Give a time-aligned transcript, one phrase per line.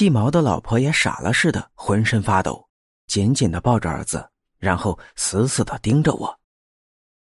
[0.00, 2.66] 细毛的老婆也傻了似的，浑身发抖，
[3.06, 4.26] 紧紧的抱着儿子，
[4.56, 6.40] 然后死死的盯着我。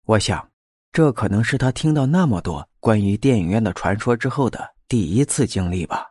[0.07, 0.51] 我想，
[0.91, 6.05] 这可能是他听到那么多关于电影院的传说之后的第一次经历吧。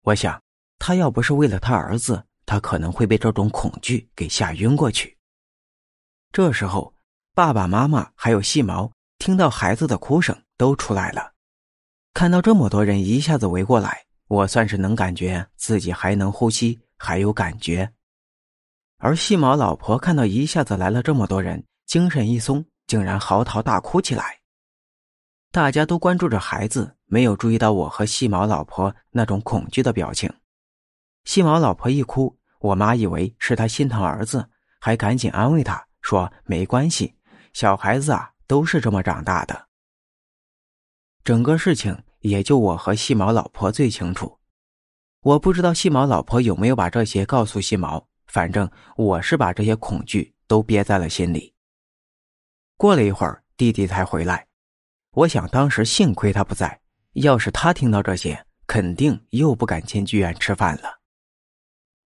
[0.00, 0.42] 我想，
[0.80, 5.16] 他要不是为了他儿子，他可能会被这种恐惧给吓晕过去。
[6.32, 6.92] 这时候，
[7.36, 11.34] 爸爸妈妈还有细毛听到孩子的哭声都出来了，
[12.14, 14.04] 看到这么多人一下子围过来。
[14.32, 17.92] 我算是能感觉自己还能呼吸，还有感觉。
[18.96, 24.40] 而细毛老婆看到一下子来了这么多人，精神一松，竟然嚎啕大哭起来。
[25.50, 30.32] 大家都关注着孩子，没有注意到我和细毛老婆那种恐惧的表情。
[31.26, 34.48] 细毛老婆一哭，我妈以为是她心疼儿子，
[34.80, 37.14] 还赶紧安慰她说：“没关系，
[37.52, 39.68] 小孩子啊都是这么长大的。”
[41.22, 41.94] 整个事情。
[42.22, 44.38] 也就我和细毛老婆最清楚，
[45.22, 51.54] 我不知道细毛老婆有没有把这些告诉细毛，反正我是把这些恐惧都憋在了心里。
[52.76, 54.46] 过了一会儿，弟弟才回来，
[55.12, 56.80] 我想当时幸亏他不在，
[57.12, 61.00] 要是他听到这些，肯定又不敢进剧院吃饭了。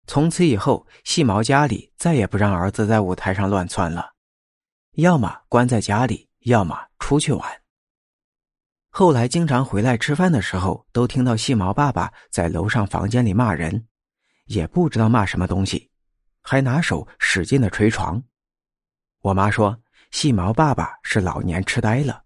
[0.06, 4.12] 从此以后，细毛家里再也不让儿子在舞台上乱窜了，
[4.92, 7.62] 要么关在家里，要么出去玩。
[8.98, 13.86] 后来经常回来吃饭的时候，都听到细毛爸爸在楼上房间里骂人，
[14.46, 15.90] 也不知道骂什么东西，
[16.40, 18.22] 还拿手使劲的捶床。
[19.20, 19.78] 我妈说
[20.12, 22.24] 细毛爸爸是老年痴呆了，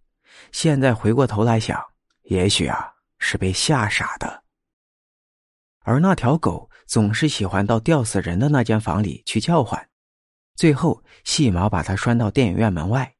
[0.53, 1.85] 现在回过头来想，
[2.23, 4.45] 也许啊是被吓傻的。
[5.81, 9.91] 而那条狗总是喜欢到吊死人的那间房里去叫唤，
[10.55, 13.17] 最后细毛把它拴到电影院门外，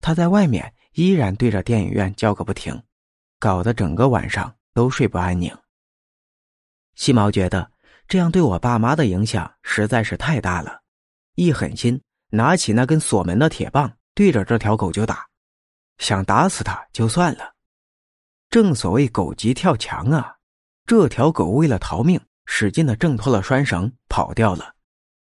[0.00, 0.72] 它在外面。
[0.96, 2.82] 依然对着电影院叫个不停，
[3.38, 5.54] 搞得整个晚上都睡不安宁。
[6.94, 7.70] 细毛觉得
[8.08, 10.80] 这样对我爸妈的影响实在是太大了，
[11.34, 12.00] 一狠心
[12.30, 15.26] 拿起那根锁门的铁棒，对着这条狗就打，
[15.98, 17.52] 想打死它就算了。
[18.48, 20.34] 正所谓狗急跳墙啊，
[20.86, 24.74] 这条狗为了逃命，使劲的挣脱了拴绳，跑掉了。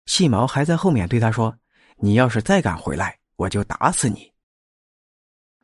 [0.07, 1.55] 细毛还在后面对他说
[2.01, 4.27] ：“你要是再敢回来，我就打死你。”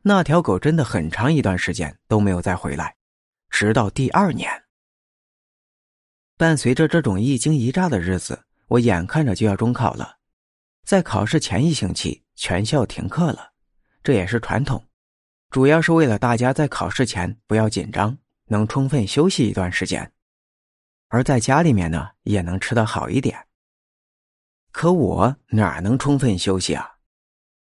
[0.02, 2.96] 那条狗真的很长一段时间都没有再回来，
[3.50, 4.64] 直到第二年。
[6.36, 10.18] 伴随着这种一惊一乍的日子，我眼看着就要中考了，
[10.84, 13.52] 在考试前一星期，全校停课了，
[14.02, 14.86] 这也是传统，
[15.50, 18.16] 主要是为了大家在考试前不要紧张，
[18.46, 20.12] 能充分休息一段时间，
[21.08, 23.46] 而在家里面呢，也能吃得好一点。
[24.70, 26.97] 可我哪能充分休息啊？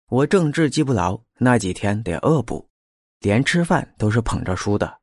[0.09, 2.69] 我政治记不牢，那几天得恶补，
[3.19, 4.99] 连吃饭都是捧着书的。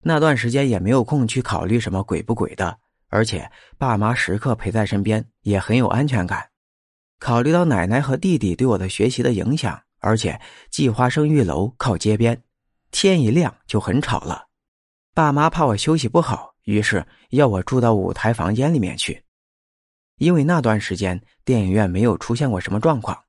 [0.00, 2.78] 那段时间也没有空去考虑什么鬼不鬼的，
[3.08, 6.48] 而且爸妈时刻陪在身边，也很有安全感。
[7.18, 10.40] 考虑到奶奶和弟弟对我的学习的影响，而且
[10.70, 12.40] 计划生育楼靠街边，
[12.92, 14.46] 天一亮就很吵了。
[15.14, 19.24] 爸妈怕我休息不好，于是要我住到舞台房间里面去。
[20.18, 23.20] 因为那段时间电影院没有出现过什么状况。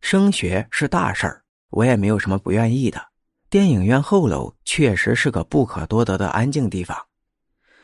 [0.00, 3.08] 升学是大事儿，我也没有什么不愿意的。
[3.50, 7.06] 电影院后楼确实是个不可多得的安静地方，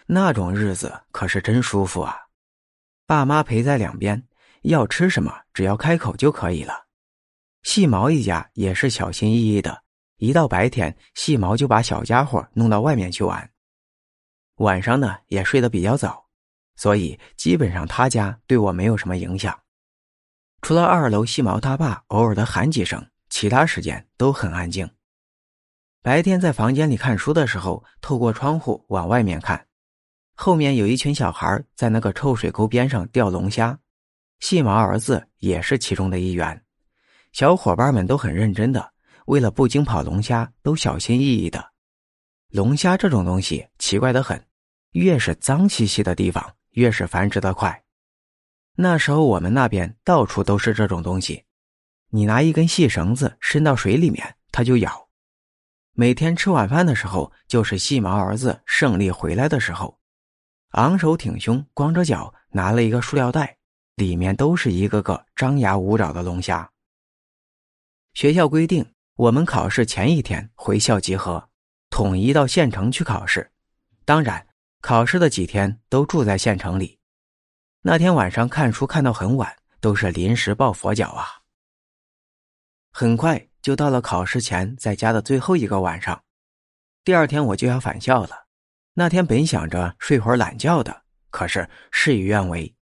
[0.07, 2.17] 那种日子可是真舒服啊！
[3.07, 4.23] 爸妈陪在两边，
[4.63, 6.85] 要吃什么只要开口就可以了。
[7.63, 9.83] 细毛一家也是小心翼翼的，
[10.19, 13.51] 一到白天，细毛就把小家伙弄到外面去玩。
[14.57, 16.27] 晚上呢也睡得比较早，
[16.77, 19.59] 所以基本上他家对我没有什么影响。
[20.65, 24.89] 除了二楼细毛他爸偶尔的喊几声，其他时间都很安静。
[26.01, 29.67] 白天在房间里看书的时候，透过窗户往外面看，
[30.35, 33.79] 后面有一群小孩在那个臭水沟边上钓龙虾，
[34.41, 36.59] 细毛儿子也是其中的一员。
[37.33, 38.91] 小伙伴们都很认真的，
[39.27, 41.63] 为了不惊跑龙虾，都小心翼翼的。
[42.49, 44.43] 龙虾这种东西奇怪的很，
[44.93, 47.84] 越是脏兮兮的地方，越是繁殖的快。
[48.77, 51.45] 那时候我们那边到处都是这种东西，
[52.11, 55.09] 你拿一根细绳子伸到水里面，它就咬。
[55.93, 60.01] 每天吃晚饭的时候，就是细毛儿子胜利回来的时候，
[60.71, 63.59] 昂首挺胸，光着脚，拿了一个塑料袋，
[63.95, 66.69] 里面都是一个个张牙舞爪的龙虾。
[68.15, 68.85] 学校规定，
[69.15, 71.49] 我们考试前一天回校集合，
[71.91, 73.53] 统一到县城去考试，
[74.05, 74.49] 当然，
[74.81, 76.99] 考试的几天都住在县城里。
[77.87, 81.43] 那天晚上看书看到很晚，都是临时抱佛脚啊。
[82.91, 86.25] 很快就到了考试前在家的最后一个晚上，
[87.05, 88.47] 第二天我就要返校了。
[88.95, 92.75] 那天本想着睡会儿懒觉的，可是事与愿违，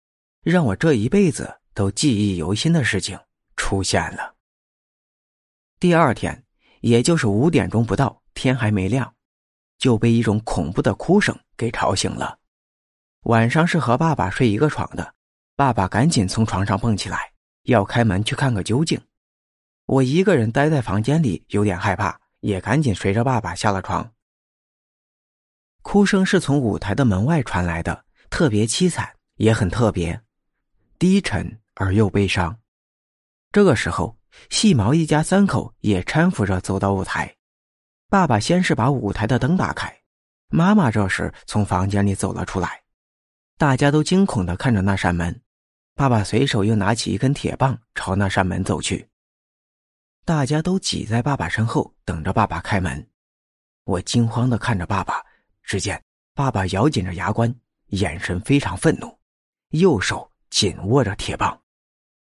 [0.43, 3.19] 让我这一辈子都记忆犹新的事情
[3.55, 4.35] 出现了。
[5.79, 6.45] 第二天，
[6.81, 9.15] 也就是五点钟不到，天还没亮，
[9.79, 12.37] 就被一种恐怖的哭声给吵醒了。
[13.25, 15.13] 晚上是和爸爸睡一个床的，
[15.55, 17.31] 爸爸赶紧从床上蹦起来，
[17.63, 18.99] 要开门去看个究竟。
[19.85, 24.11] 我一个人待在房间里，有点害怕，也赶紧随着爸爸下了床。
[25.83, 30.19] 哭声是从舞台的门外传来的，特别凄惨，也很特别，
[30.97, 32.57] 低沉而又悲伤。
[33.51, 34.17] 这个时候，
[34.49, 37.35] 细毛一家三口也搀扶着走到舞台。
[38.09, 39.95] 爸爸先是把舞台的灯打开，
[40.49, 42.80] 妈妈这时从房间里走了出来，
[43.61, 45.39] 大家都惊恐的看着那扇门。
[45.93, 49.07] 爸爸随手又拿起一根铁棒，朝那扇门走去。
[50.25, 53.07] 大家都挤在爸爸身后，等着爸爸开门。
[53.83, 55.23] 我惊慌的看着爸爸。
[55.61, 56.03] 只见
[56.33, 57.55] 爸爸咬紧着牙关，
[57.89, 59.15] 眼神非常愤怒，
[59.69, 61.55] 右手紧握着铁棒，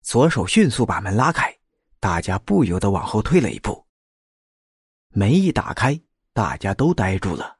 [0.03, 1.51] 左手迅速把门拉开，
[1.99, 3.83] 大家不由得往后退了一步。
[5.09, 5.99] 门一打开，
[6.31, 7.57] 大家都呆住了。